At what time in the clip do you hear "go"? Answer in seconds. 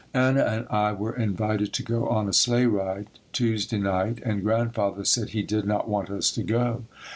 1.83-2.07, 6.41-6.85